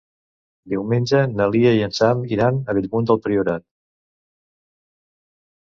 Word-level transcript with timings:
Diumenge 0.71 1.19
na 1.33 1.47
Lia 1.55 1.73
i 1.81 1.83
en 1.89 1.93
Sam 1.99 2.25
iran 2.37 2.59
a 2.61 2.77
Bellmunt 2.79 3.13
del 3.13 3.21
Priorat. 3.29 3.67